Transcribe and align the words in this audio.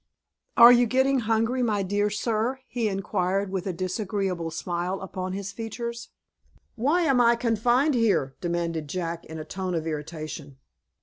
"Are 0.57 0.71
you 0.71 0.87
getting 0.87 1.19
hungry, 1.19 1.61
my 1.61 1.83
dear 1.83 2.09
sir?" 2.09 2.59
he 2.67 2.87
inquired, 2.89 3.51
with 3.51 3.67
a 3.67 3.71
disagreeable 3.71 4.49
smile 4.49 4.99
upon 4.99 5.33
his 5.33 5.51
features. 5.51 6.09
"Why 6.73 7.01
am 7.03 7.21
I 7.21 7.35
confined 7.35 7.93
here?" 7.93 8.35
demanded 8.41 8.87
Jack, 8.89 9.25
in 9.25 9.37
a 9.37 9.45
tone 9.45 9.75
of 9.75 9.85
irritation. 9.85 10.57